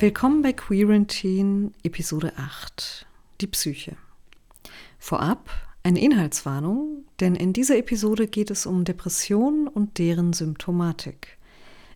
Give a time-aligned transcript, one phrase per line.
[0.00, 3.04] Willkommen bei Quarantine, Episode 8,
[3.40, 3.96] die Psyche.
[4.96, 5.50] Vorab
[5.82, 11.36] eine Inhaltswarnung, denn in dieser Episode geht es um Depressionen und deren Symptomatik.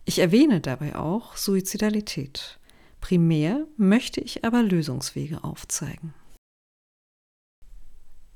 [0.03, 2.59] Ich erwähne dabei auch Suizidalität.
[2.99, 6.13] Primär möchte ich aber Lösungswege aufzeigen.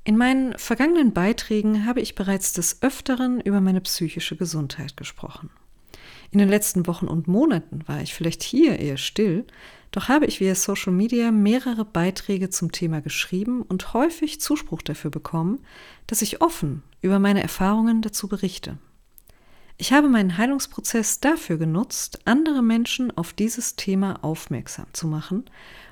[0.06, 5.50] In meinen vergangenen Beiträgen habe ich bereits des Öfteren über meine psychische Gesundheit gesprochen.
[6.32, 9.46] In den letzten Wochen und Monaten war ich vielleicht hier eher still,
[9.92, 15.12] doch habe ich via Social Media mehrere Beiträge zum Thema geschrieben und häufig Zuspruch dafür
[15.12, 15.60] bekommen,
[16.08, 18.78] dass ich offen über meine Erfahrungen dazu berichte.
[19.78, 25.46] Ich habe meinen Heilungsprozess dafür genutzt, andere Menschen auf dieses Thema aufmerksam zu machen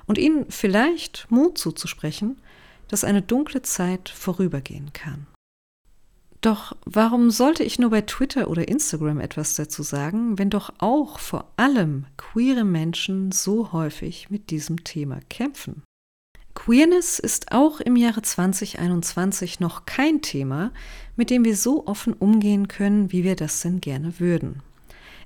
[0.06, 2.40] und ihnen vielleicht Mut zuzusprechen,
[2.88, 5.26] dass eine dunkle Zeit vorübergehen kann.
[6.46, 11.18] Doch warum sollte ich nur bei Twitter oder Instagram etwas dazu sagen, wenn doch auch
[11.18, 15.82] vor allem queere Menschen so häufig mit diesem Thema kämpfen?
[16.54, 20.70] Queerness ist auch im Jahre 2021 noch kein Thema,
[21.16, 24.62] mit dem wir so offen umgehen können, wie wir das denn gerne würden.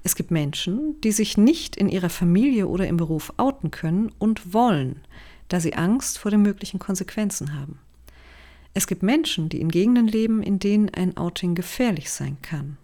[0.03, 4.55] Es gibt Menschen, die sich nicht in ihrer Familie oder im Beruf outen können und
[4.55, 5.03] wollen,
[5.49, 7.79] da sie Angst vor den möglichen Konsequenzen haben.
[8.73, 12.77] Es gibt Menschen, die in Gegenden leben, in denen ein Outing gefährlich sein kann.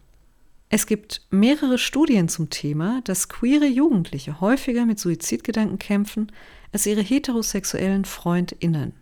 [0.68, 6.32] Es gibt mehrere Studien zum Thema, dass queere Jugendliche häufiger mit Suizidgedanken kämpfen
[6.72, 8.94] als ihre heterosexuellen Freundinnen.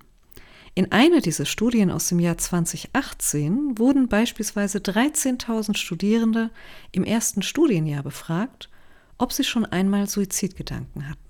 [0.74, 6.50] In einer dieser Studien aus dem Jahr 2018 wurden beispielsweise 13.000 Studierende
[6.92, 8.68] im ersten Studienjahr befragt,
[9.16, 11.20] ob sie schon einmal Suizidgedanken hatten.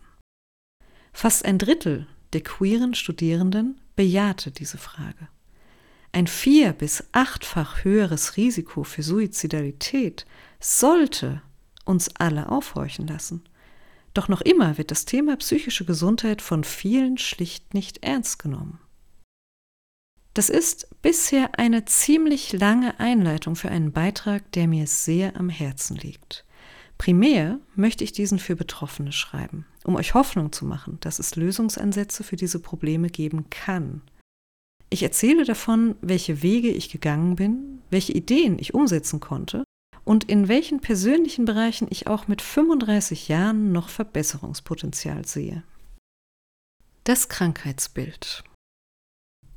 [1.13, 5.29] Fast ein Drittel der queeren Studierenden bejahte diese Frage.
[6.15, 10.27] Ein vier- bis achtfach höheres Risiko für Suizidalität
[10.61, 11.43] sollte
[11.85, 13.43] uns alle aufhorchen lassen.
[14.15, 18.79] Doch noch immer wird das Thema psychische Gesundheit von vielen schlicht nicht ernst genommen.
[20.35, 25.97] Das ist bisher eine ziemlich lange Einleitung für einen Beitrag, der mir sehr am Herzen
[25.97, 26.45] liegt.
[26.97, 32.23] Primär möchte ich diesen für Betroffene schreiben, um euch Hoffnung zu machen, dass es Lösungsansätze
[32.23, 34.03] für diese Probleme geben kann.
[34.95, 39.65] Ich erzähle davon, welche Wege ich gegangen bin, welche Ideen ich umsetzen konnte
[40.05, 45.65] und in welchen persönlichen Bereichen ich auch mit 35 Jahren noch Verbesserungspotenzial sehe.
[47.03, 48.45] Das Krankheitsbild.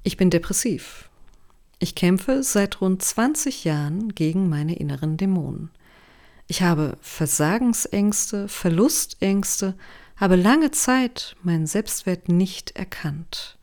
[0.01, 1.11] Ich bin depressiv.
[1.77, 5.69] Ich kämpfe seit rund 20 Jahren gegen meine inneren Dämonen.
[6.47, 9.77] Ich habe Versagensängste, Verlustängste,
[10.15, 13.56] habe lange Zeit meinen Selbstwert nicht erkannt.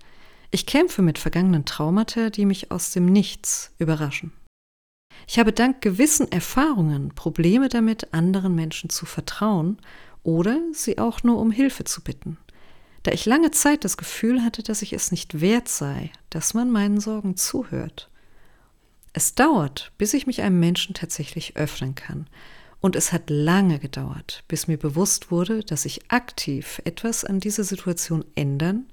[0.55, 4.33] Ich kämpfe mit vergangenen Traumata, die mich aus dem Nichts überraschen.
[5.27, 9.79] Ich habe dank gewissen Erfahrungen Probleme damit, anderen Menschen zu vertrauen
[10.23, 12.39] oder sie auch nur um Hilfe zu bitten,
[13.03, 16.71] da ich lange Zeit das Gefühl hatte, dass ich es nicht wert sei, dass man
[16.71, 18.09] meinen Sorgen zuhört.
[19.13, 22.29] Es dauert, bis ich mich einem Menschen tatsächlich öffnen kann,
[22.81, 27.65] und es hat lange gedauert, bis mir bewusst wurde, dass ich aktiv etwas an dieser
[27.65, 28.85] Situation ändern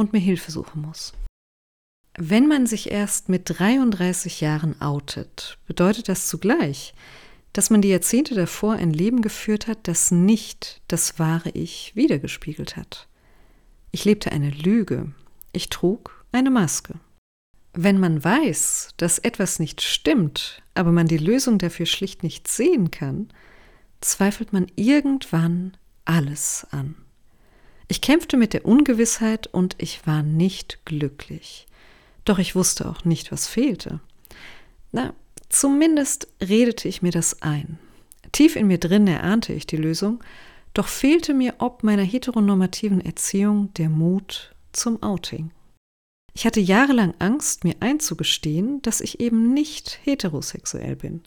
[0.00, 1.12] und mir Hilfe suchen muss.
[2.18, 6.92] Wenn man sich erst mit 33 Jahren outet, bedeutet das zugleich,
[7.52, 12.76] dass man die Jahrzehnte davor ein Leben geführt hat, das nicht das wahre Ich wiedergespiegelt
[12.76, 13.08] hat.
[13.92, 15.12] Ich lebte eine Lüge,
[15.52, 16.94] ich trug eine Maske.
[17.72, 22.90] Wenn man weiß, dass etwas nicht stimmt, aber man die Lösung dafür schlicht nicht sehen
[22.90, 23.28] kann,
[24.00, 26.96] zweifelt man irgendwann alles an.
[27.90, 31.66] Ich kämpfte mit der Ungewissheit und ich war nicht glücklich.
[32.24, 33.98] Doch ich wusste auch nicht, was fehlte.
[34.92, 35.12] Na,
[35.48, 37.80] zumindest redete ich mir das ein.
[38.30, 40.22] Tief in mir drin erahnte ich die Lösung,
[40.72, 45.50] doch fehlte mir ob meiner heteronormativen Erziehung der Mut zum Outing.
[46.32, 51.24] Ich hatte jahrelang Angst, mir einzugestehen, dass ich eben nicht heterosexuell bin,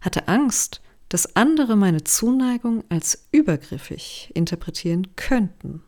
[0.00, 5.84] hatte Angst, dass andere meine Zuneigung als übergriffig interpretieren könnten.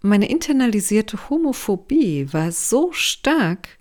[0.00, 3.78] Meine internalisierte Homophobie war so stark,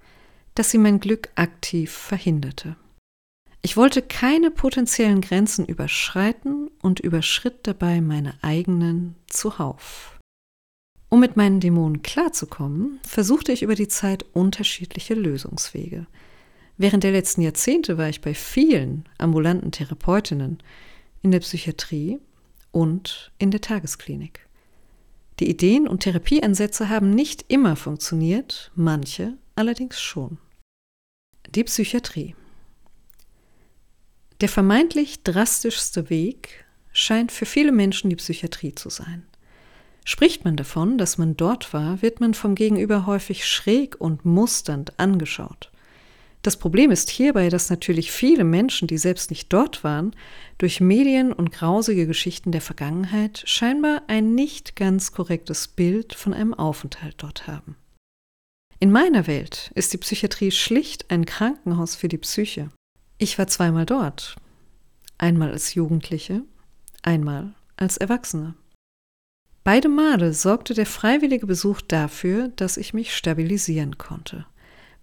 [0.56, 2.76] dass sie mein Glück aktiv verhinderte.
[3.62, 10.20] Ich wollte keine potenziellen Grenzen überschreiten und überschritt dabei meine eigenen zuhauf.
[11.10, 16.08] Um mit meinen Dämonen klarzukommen, versuchte ich über die Zeit unterschiedliche Lösungswege.
[16.78, 20.58] Während der letzten Jahrzehnte war ich bei vielen ambulanten Therapeutinnen
[21.22, 22.20] in der Psychiatrie
[22.72, 24.47] und in der Tagesklinik.
[25.40, 30.40] Die Ideen und Therapieansätze haben nicht immer funktioniert, manche allerdings schon.
[31.50, 32.36] Die Psychiatrie.
[34.42, 39.26] Der vermeintlich drastischste Weg scheint für viele Menschen die Psychiatrie zu sein.
[40.06, 45.00] Spricht man davon, dass man dort war, wird man vom Gegenüber häufig schräg und musternd
[45.00, 45.72] angeschaut.
[46.48, 50.16] Das Problem ist hierbei, dass natürlich viele Menschen, die selbst nicht dort waren,
[50.58, 56.54] durch Medien und grausige Geschichten der Vergangenheit scheinbar ein nicht ganz korrektes Bild von einem
[56.54, 57.76] Aufenthalt dort haben.
[58.80, 62.70] In meiner Welt ist die Psychiatrie schlicht ein Krankenhaus für die Psyche.
[63.18, 64.38] Ich war zweimal dort.
[65.18, 66.44] Einmal als Jugendliche,
[67.02, 68.54] einmal als Erwachsene.
[69.66, 74.46] Beide Male sorgte der freiwillige Besuch dafür, dass ich mich stabilisieren konnte.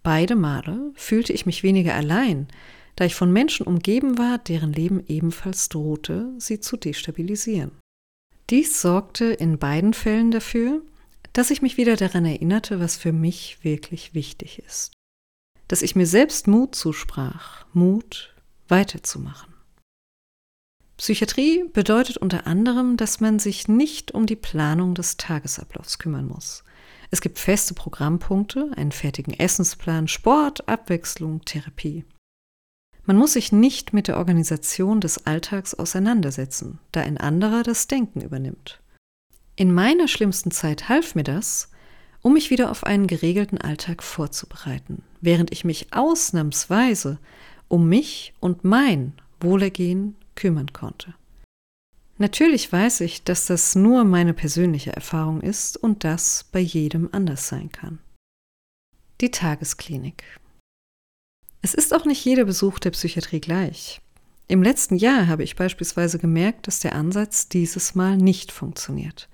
[0.04, 2.46] Beide Male fühlte ich mich weniger allein,
[2.94, 7.72] da ich von Menschen umgeben war, deren Leben ebenfalls drohte, sie zu destabilisieren.
[8.50, 10.82] Dies sorgte in beiden Fällen dafür,
[11.32, 14.92] dass ich mich wieder daran erinnerte, was für mich wirklich wichtig ist.
[15.68, 18.34] Dass ich mir selbst Mut zusprach, Mut
[18.68, 19.54] weiterzumachen.
[20.98, 26.62] Psychiatrie bedeutet unter anderem, dass man sich nicht um die Planung des Tagesablaufs kümmern muss.
[27.14, 32.04] Es gibt feste Programmpunkte, einen fertigen Essensplan, Sport, Abwechslung, Therapie.
[33.04, 38.20] Man muss sich nicht mit der Organisation des Alltags auseinandersetzen, da ein anderer das Denken
[38.20, 38.80] übernimmt.
[39.54, 41.70] In meiner schlimmsten Zeit half mir das,
[42.20, 47.20] um mich wieder auf einen geregelten Alltag vorzubereiten, während ich mich ausnahmsweise
[47.68, 51.14] um mich und mein Wohlergehen kümmern konnte.
[52.16, 57.48] Natürlich weiß ich, dass das nur meine persönliche Erfahrung ist und das bei jedem anders
[57.48, 57.98] sein kann.
[59.20, 60.22] Die Tagesklinik.
[61.60, 64.00] Es ist auch nicht jeder Besuch der Psychiatrie gleich.
[64.46, 69.28] Im letzten Jahr habe ich beispielsweise gemerkt, dass der Ansatz dieses Mal nicht funktioniert.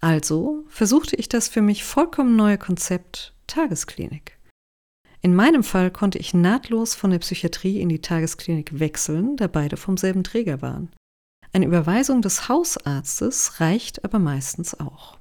[0.00, 4.38] Also versuchte ich das für mich vollkommen neue Konzept Tagesklinik.
[5.20, 9.76] In meinem Fall konnte ich nahtlos von der Psychiatrie in die Tagesklinik wechseln, da beide
[9.76, 10.90] vom selben Träger waren.
[11.52, 15.18] Eine Überweisung des Hausarztes reicht aber meistens auch.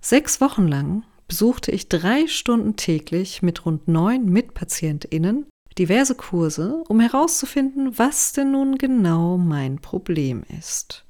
[0.00, 5.46] Sechs Wochen lang besuchte ich drei Stunden täglich mit rund neun MitpatientInnen
[5.78, 11.06] diverse Kurse, um herauszufinden, was denn nun genau mein Problem ist.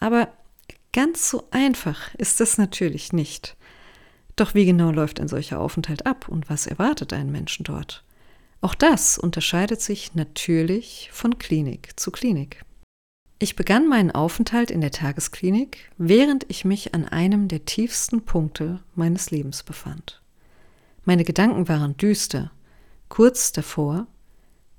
[0.00, 0.28] Aber
[0.92, 3.56] ganz so einfach ist das natürlich nicht.
[4.36, 8.04] Doch wie genau läuft ein solcher Aufenthalt ab und was erwartet einen Menschen dort?
[8.60, 12.64] Auch das unterscheidet sich natürlich von Klinik zu Klinik.
[13.42, 18.78] Ich begann meinen Aufenthalt in der Tagesklinik, während ich mich an einem der tiefsten Punkte
[18.94, 20.22] meines Lebens befand.
[21.04, 22.52] Meine Gedanken waren düster.
[23.08, 24.06] Kurz davor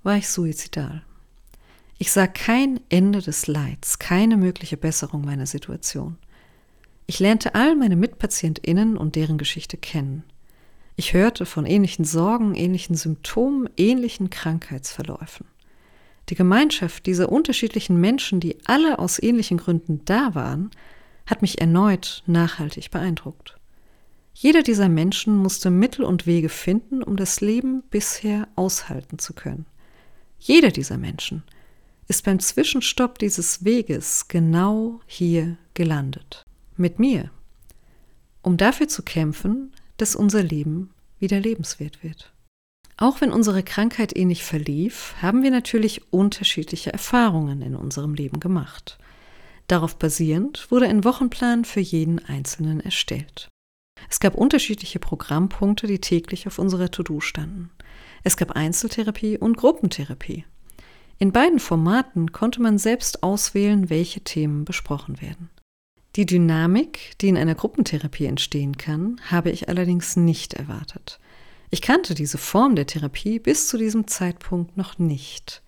[0.04, 1.04] war ich suizidal.
[1.98, 6.16] Ich sah kein Ende des Leids, keine mögliche Besserung meiner Situation.
[7.06, 10.24] Ich lernte all meine Mitpatientinnen und deren Geschichte kennen.
[10.96, 15.48] Ich hörte von ähnlichen Sorgen, ähnlichen Symptomen, ähnlichen Krankheitsverläufen.
[16.30, 20.72] Die Gemeinschaft dieser unterschiedlichen Menschen, die alle aus ähnlichen Gründen da waren,
[21.26, 23.58] hat mich erneut nachhaltig beeindruckt.
[24.34, 29.66] Jeder dieser Menschen musste Mittel und Wege finden, um das Leben bisher aushalten zu können.
[30.40, 31.44] Jeder dieser Menschen
[32.08, 36.44] ist beim Zwischenstopp dieses Weges genau hier gelandet
[36.76, 37.30] mit mir,
[38.42, 40.90] um dafür zu kämpfen, dass unser Leben
[41.20, 42.34] wieder lebenswert wird.
[42.98, 48.98] Auch wenn unsere Krankheit ähnlich verlief, haben wir natürlich unterschiedliche Erfahrungen in unserem Leben gemacht.
[49.68, 53.50] Darauf basierend wurde ein Wochenplan für jeden Einzelnen erstellt.
[54.10, 57.72] Es gab unterschiedliche Programmpunkte, die täglich auf unserer To-Do standen.
[58.24, 60.46] Es gab Einzeltherapie und Gruppentherapie.
[61.18, 65.50] In beiden Formaten konnte man selbst auswählen, welche Themen besprochen werden.
[66.16, 71.20] Die Dynamik, die in einer Gruppentherapie entstehen kann, habe ich allerdings nicht erwartet.
[71.74, 75.64] Ich kannte diese Form der Therapie bis zu diesem Zeitpunkt noch nicht.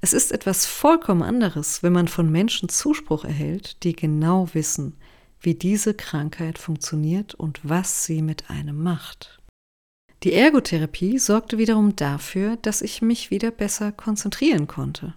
[0.00, 4.96] Es ist etwas vollkommen anderes, wenn man von Menschen Zuspruch erhält, die genau wissen,
[5.38, 9.42] wie diese Krankheit funktioniert und was sie mit einem macht.
[10.22, 15.12] Die Ergotherapie sorgte wiederum dafür, dass ich mich wieder besser konzentrieren konnte.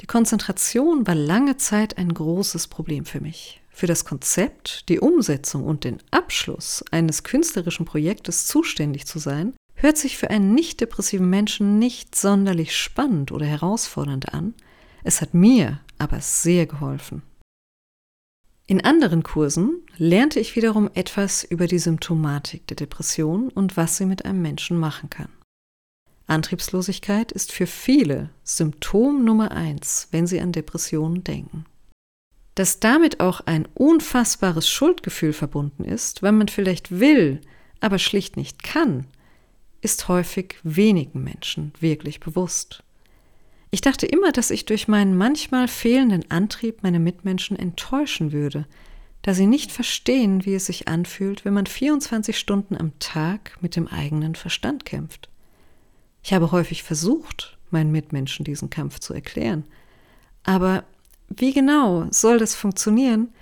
[0.00, 5.64] Die Konzentration war lange Zeit ein großes Problem für mich für das Konzept, die Umsetzung
[5.64, 11.30] und den Abschluss eines künstlerischen Projektes zuständig zu sein, hört sich für einen nicht depressiven
[11.30, 14.52] Menschen nicht sonderlich spannend oder herausfordernd an.
[15.02, 17.22] Es hat mir aber sehr geholfen.
[18.66, 24.04] In anderen Kursen lernte ich wiederum etwas über die Symptomatik der Depression und was sie
[24.04, 25.30] mit einem Menschen machen kann.
[26.26, 31.64] Antriebslosigkeit ist für viele Symptom Nummer eins, wenn sie an Depressionen denken
[32.60, 37.40] dass damit auch ein unfassbares Schuldgefühl verbunden ist, weil man vielleicht will,
[37.80, 39.06] aber schlicht nicht kann,
[39.80, 42.82] ist häufig wenigen Menschen wirklich bewusst.
[43.70, 48.66] Ich dachte immer, dass ich durch meinen manchmal fehlenden Antrieb meine Mitmenschen enttäuschen würde,
[49.22, 53.74] da sie nicht verstehen, wie es sich anfühlt, wenn man 24 Stunden am Tag mit
[53.74, 55.30] dem eigenen Verstand kämpft.
[56.22, 59.64] Ich habe häufig versucht, meinen Mitmenschen diesen Kampf zu erklären.
[60.42, 60.84] Aber
[61.30, 63.32] wie genau soll das funktionieren,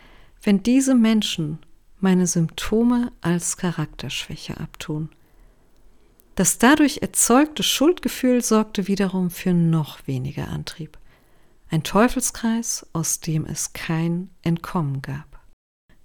[0.42, 1.59] wenn diese Menschen
[2.00, 5.09] meine Symptome als Charakterschwäche abtun?
[6.35, 10.97] Das dadurch erzeugte Schuldgefühl sorgte wiederum für noch weniger Antrieb.
[11.71, 15.40] Ein Teufelskreis, aus dem es kein Entkommen gab.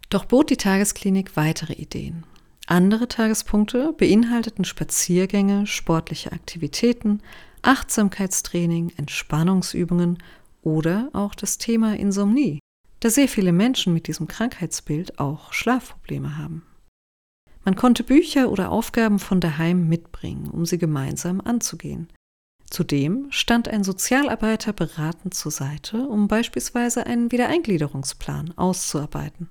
[0.10, 2.24] Doch bot die Tagesklinik weitere Ideen.
[2.66, 7.22] Andere Tagespunkte beinhalteten Spaziergänge, sportliche Aktivitäten,
[7.62, 10.18] Achtsamkeitstraining, Entspannungsübungen
[10.63, 12.60] oder auch das Thema Insomnie,
[13.00, 16.63] da sehr viele Menschen mit diesem Krankheitsbild auch Schlafprobleme haben.
[17.65, 22.10] Man konnte Bücher oder Aufgaben von daheim mitbringen, um sie gemeinsam anzugehen.
[22.70, 29.50] Zudem stand ein Sozialarbeiter beratend zur Seite, um beispielsweise einen Wiedereingliederungsplan auszuarbeiten.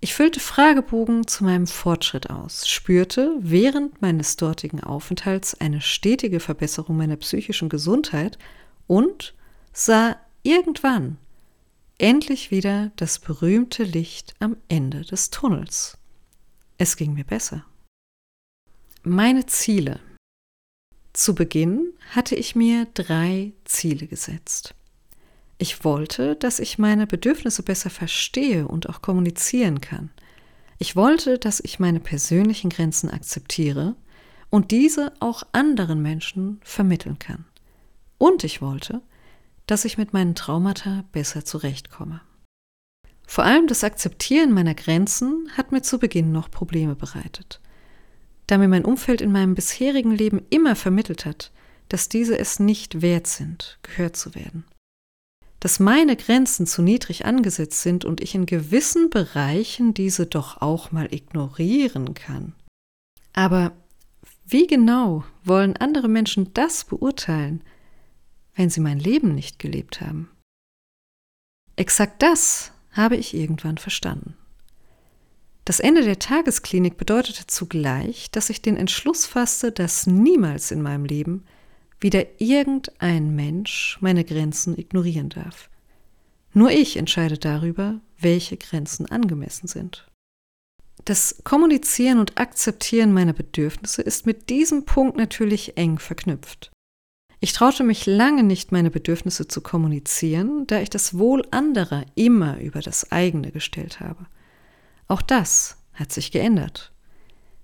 [0.00, 6.96] Ich füllte Fragebogen zu meinem Fortschritt aus, spürte während meines dortigen Aufenthalts eine stetige Verbesserung
[6.96, 8.38] meiner psychischen Gesundheit
[8.86, 9.34] und
[9.72, 10.16] sah
[10.48, 11.18] irgendwann
[11.98, 15.98] endlich wieder das berühmte Licht am Ende des Tunnels.
[16.78, 17.66] Es ging mir besser.
[19.02, 20.00] Meine Ziele.
[21.12, 24.74] Zu Beginn hatte ich mir drei Ziele gesetzt.
[25.58, 30.08] Ich wollte, dass ich meine Bedürfnisse besser verstehe und auch kommunizieren kann.
[30.78, 33.96] Ich wollte, dass ich meine persönlichen Grenzen akzeptiere
[34.48, 37.44] und diese auch anderen Menschen vermitteln kann.
[38.16, 39.02] Und ich wollte, dass
[39.84, 42.22] ich mit meinen Traumata besser zurechtkomme.
[43.26, 47.60] Vor allem das Akzeptieren meiner Grenzen hat mir zu Beginn noch Probleme bereitet,
[48.46, 51.52] da mir mein Umfeld in meinem bisherigen Leben immer vermittelt hat,
[51.90, 54.64] dass diese es nicht wert sind, gehört zu werden.
[55.60, 60.90] Dass meine Grenzen zu niedrig angesetzt sind und ich in gewissen Bereichen diese doch auch
[60.92, 62.54] mal ignorieren kann.
[63.34, 63.72] Aber
[64.46, 67.62] wie genau wollen andere Menschen das beurteilen,
[68.58, 70.28] wenn sie mein Leben nicht gelebt haben?
[71.76, 74.36] Exakt das habe ich irgendwann verstanden.
[75.64, 81.04] Das Ende der Tagesklinik bedeutete zugleich, dass ich den Entschluss fasste, dass niemals in meinem
[81.04, 81.44] Leben
[82.00, 85.70] wieder irgendein Mensch meine Grenzen ignorieren darf.
[86.52, 90.08] Nur ich entscheide darüber, welche Grenzen angemessen sind.
[91.04, 96.72] Das Kommunizieren und Akzeptieren meiner Bedürfnisse ist mit diesem Punkt natürlich eng verknüpft.
[97.40, 102.58] Ich traute mich lange nicht, meine Bedürfnisse zu kommunizieren, da ich das Wohl anderer immer
[102.60, 104.26] über das eigene gestellt habe.
[105.06, 106.92] Auch das hat sich geändert.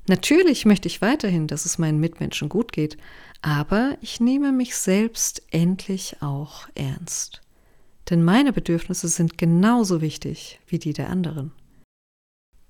[0.06, 2.98] Natürlich möchte ich weiterhin, dass es meinen Mitmenschen gut geht,
[3.42, 7.40] aber ich nehme mich selbst endlich auch ernst.
[8.10, 11.52] Denn meine Bedürfnisse sind genauso wichtig wie die der anderen.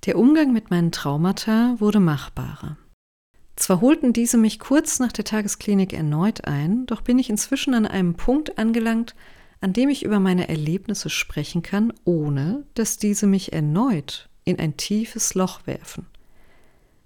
[0.05, 2.77] Der Umgang mit meinen Traumata wurde machbarer.
[3.55, 7.85] Zwar holten diese mich kurz nach der Tagesklinik erneut ein, doch bin ich inzwischen an
[7.85, 9.15] einem Punkt angelangt,
[9.61, 14.77] an dem ich über meine Erlebnisse sprechen kann, ohne dass diese mich erneut in ein
[14.77, 16.05] tiefes Loch werfen.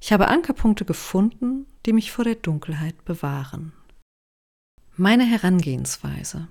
[0.01, 3.73] Ich habe Ankerpunkte gefunden, die mich vor der Dunkelheit bewahren.
[4.95, 6.47] Meine Herangehensweise.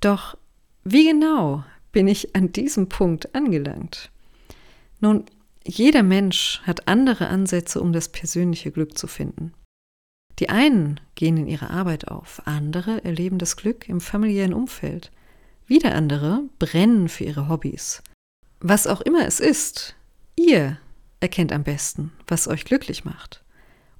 [0.00, 0.36] Doch
[0.84, 4.10] wie genau bin ich an diesem Punkt angelangt?
[5.00, 5.24] Nun,
[5.66, 9.52] jeder Mensch hat andere Ansätze, um das persönliche Glück zu finden.
[10.38, 15.10] Die einen gehen in ihre Arbeit auf, andere erleben das Glück im familiären Umfeld,
[15.66, 18.02] wieder andere brennen für ihre Hobbys.
[18.60, 19.94] Was auch immer es ist,
[20.36, 20.78] ihr
[21.20, 23.44] erkennt am besten, was euch glücklich macht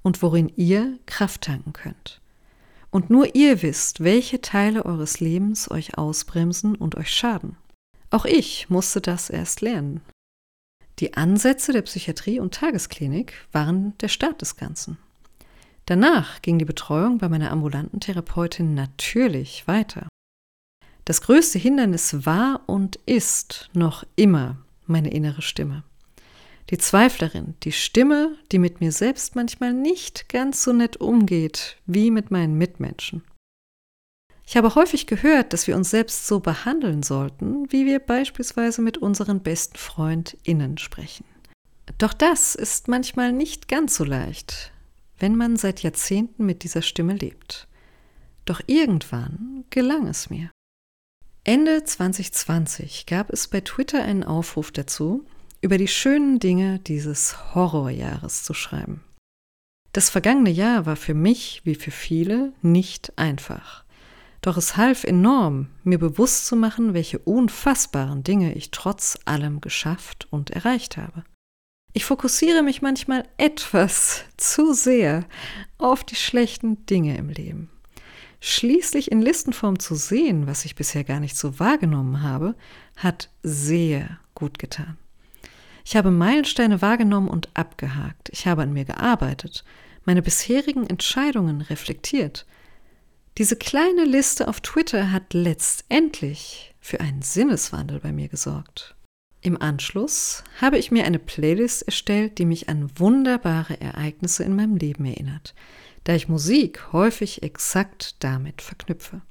[0.03, 2.21] und worin ihr Kraft tanken könnt.
[2.91, 7.57] Und nur ihr wisst, welche Teile eures Lebens euch ausbremsen und euch schaden.
[8.09, 10.01] Auch ich musste das erst lernen.
[10.99, 14.97] Die Ansätze der Psychiatrie und Tagesklinik waren der Start des Ganzen.
[15.85, 20.07] Danach ging die Betreuung bei meiner ambulanten Therapeutin natürlich weiter.
[21.03, 25.83] Das größte Hindernis war und ist noch immer meine innere Stimme.
[26.71, 32.09] Die Zweiflerin, die Stimme, die mit mir selbst manchmal nicht ganz so nett umgeht wie
[32.09, 33.21] mit meinen Mitmenschen.
[34.47, 38.97] Ich habe häufig gehört, dass wir uns selbst so behandeln sollten, wie wir beispielsweise mit
[38.97, 41.25] unseren besten FreundInnen sprechen.
[41.97, 44.71] Doch das ist manchmal nicht ganz so leicht,
[45.17, 47.67] wenn man seit Jahrzehnten mit dieser Stimme lebt.
[48.45, 50.51] Doch irgendwann gelang es mir.
[51.43, 55.25] Ende 2020 gab es bei Twitter einen Aufruf dazu,
[55.61, 59.03] über die schönen Dinge dieses Horrorjahres zu schreiben.
[59.93, 63.84] Das vergangene Jahr war für mich, wie für viele, nicht einfach.
[64.45, 70.27] Doch es half enorm, mir bewusst zu machen, welche unfassbaren Dinge ich trotz allem geschafft
[70.29, 71.23] und erreicht habe.
[71.93, 75.25] Ich fokussiere mich manchmal etwas zu sehr
[75.79, 77.71] auf die schlechten Dinge im Leben.
[78.39, 82.53] Schließlich in Listenform zu sehen, was ich bisher gar nicht so wahrgenommen habe,
[82.97, 84.95] hat sehr gut getan.
[85.83, 88.29] Ich habe Meilensteine wahrgenommen und abgehakt.
[88.31, 89.63] Ich habe an mir gearbeitet,
[90.03, 92.45] meine bisherigen Entscheidungen reflektiert
[93.37, 98.95] diese kleine Liste auf Twitter hat letztendlich für einen Sinneswandel bei mir gesorgt.
[99.41, 104.77] Im Anschluss habe ich mir eine Playlist erstellt, die mich an wunderbare Ereignisse in meinem
[104.77, 105.53] Leben erinnert,
[106.05, 109.21] da ich Musik häufig exakt damit verknüpfe.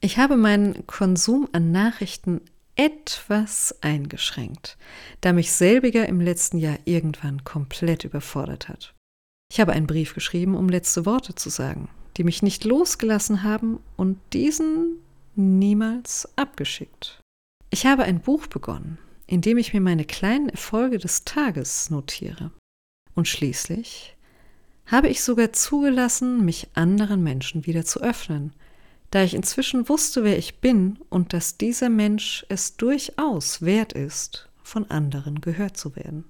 [0.00, 2.42] Ich habe meinen Konsum an Nachrichten
[2.76, 4.76] etwas eingeschränkt,
[5.22, 8.94] da mich selbiger im letzten Jahr irgendwann komplett überfordert hat.
[9.50, 13.80] Ich habe einen Brief geschrieben, um letzte Worte zu sagen, die mich nicht losgelassen haben
[13.96, 14.98] und diesen
[15.34, 17.20] niemals abgeschickt.
[17.70, 22.52] Ich habe ein Buch begonnen, in dem ich mir meine kleinen Erfolge des Tages notiere.
[23.14, 24.16] Und schließlich
[24.86, 28.52] habe ich sogar zugelassen, mich anderen Menschen wieder zu öffnen,
[29.10, 34.48] da ich inzwischen wusste, wer ich bin und dass dieser Mensch es durchaus wert ist,
[34.62, 36.24] von anderen gehört zu werden.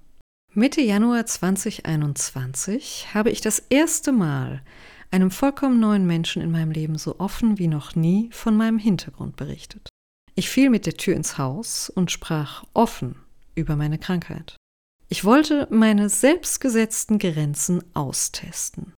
[0.52, 4.62] Mitte Januar 2021 habe ich das erste Mal
[5.10, 9.36] einem vollkommen neuen Menschen in meinem Leben so offen wie noch nie von meinem Hintergrund
[9.36, 9.88] berichtet.
[10.34, 13.16] Ich fiel mit der Tür ins Haus und sprach offen
[13.54, 14.56] über meine Krankheit.
[15.08, 18.94] Ich wollte meine selbstgesetzten Grenzen austesten,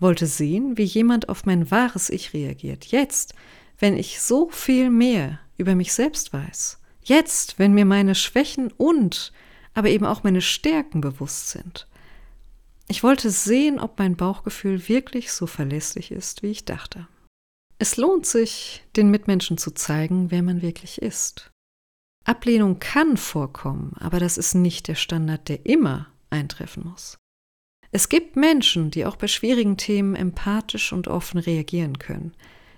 [0.00, 3.34] wollte sehen, wie jemand auf mein wahres Ich reagiert, jetzt,
[3.78, 9.32] wenn ich so viel mehr über mich selbst weiß, jetzt, wenn mir meine Schwächen und
[9.74, 11.87] aber eben auch meine Stärken bewusst sind,
[12.88, 17.06] ich wollte sehen, ob mein Bauchgefühl wirklich so verlässlich ist, wie ich dachte.
[17.78, 21.52] Es lohnt sich, den Mitmenschen zu zeigen, wer man wirklich ist.
[22.24, 27.18] Ablehnung kann vorkommen, aber das ist nicht der Standard, der immer eintreffen muss.
[27.90, 32.34] Es gibt Menschen, die auch bei schwierigen Themen empathisch und offen reagieren können,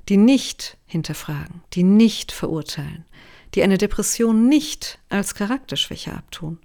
[0.09, 3.07] die nicht hinterfragen, die nicht verurteilen,
[3.55, 6.59] die eine Depression nicht als Charakterschwäche abtun.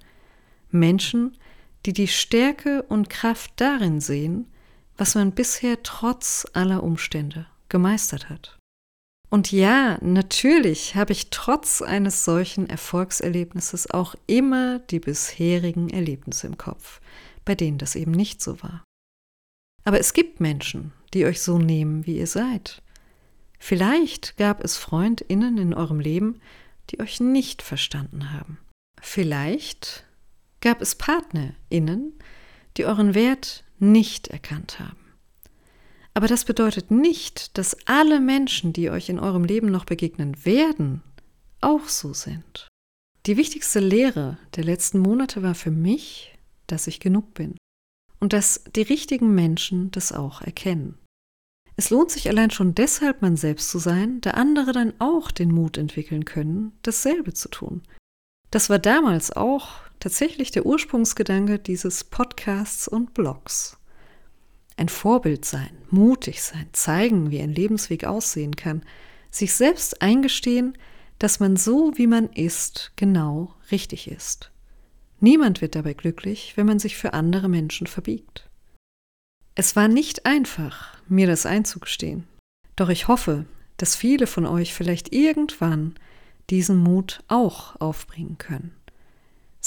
[0.70, 1.38] Menschen,
[1.86, 4.48] die die Stärke und Kraft darin sehen,
[4.98, 8.58] was man bisher trotz aller Umstände gemeistert hat.
[9.30, 16.58] Und ja, natürlich habe ich trotz eines solchen Erfolgserlebnisses auch immer die bisherigen Erlebnisse im
[16.58, 17.02] Kopf,
[17.44, 18.84] bei denen das eben nicht so war.
[19.84, 22.82] Aber es gibt Menschen, die euch so nehmen, wie ihr seid.
[23.60, 26.40] Vielleicht gab es Freundinnen in eurem Leben,
[26.90, 28.58] die euch nicht verstanden haben.
[29.02, 30.05] Vielleicht
[30.66, 32.14] gab es PartnerInnen,
[32.76, 35.14] die euren Wert nicht erkannt haben.
[36.16, 41.04] Aber das bedeutet nicht, dass alle Menschen, die euch in eurem Leben noch begegnen werden,
[41.62, 42.68] auch so sind.
[43.28, 47.58] Die wichtigste Lehre der letzten Monate war für mich, dass ich genug bin
[48.20, 50.98] und dass die richtigen Menschen das auch erkennen.
[51.76, 55.52] Es lohnt sich allein schon deshalb, man selbst zu sein, da andere dann auch den
[55.52, 57.84] Mut entwickeln können, dasselbe zu tun.
[58.50, 63.78] Das war damals auch tatsächlich der Ursprungsgedanke dieses Podcasts und Blogs.
[64.78, 68.84] Ein Vorbild sein, mutig sein, zeigen, wie ein Lebensweg aussehen kann,
[69.32, 70.78] sich selbst eingestehen,
[71.20, 74.52] dass man so, wie man ist, genau richtig ist.
[75.20, 78.50] Niemand wird dabei glücklich, wenn man sich für andere Menschen verbiegt.
[79.56, 82.28] Es war nicht einfach, mir das einzugestehen.
[82.76, 83.46] Doch ich hoffe,
[83.78, 85.96] dass viele von euch vielleicht irgendwann
[86.50, 88.76] diesen Mut auch aufbringen können.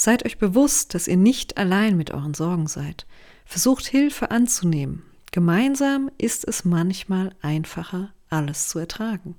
[0.01, 3.05] Seid euch bewusst, dass ihr nicht allein mit euren Sorgen seid.
[3.43, 5.03] Versucht Hilfe anzunehmen.
[5.33, 9.35] Gemeinsam ist es manchmal einfacher, alles zu ertragen.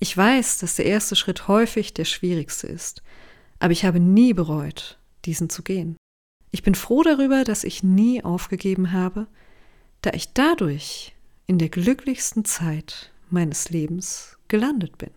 [0.00, 3.02] Ich weiß, dass der erste Schritt häufig der schwierigste ist,
[3.58, 5.98] aber ich habe nie bereut, diesen zu gehen.
[6.50, 9.26] Ich bin froh darüber, dass ich nie aufgegeben habe,
[10.00, 11.14] da ich dadurch
[11.46, 15.10] in der glücklichsten Zeit meines Lebens gelandet bin.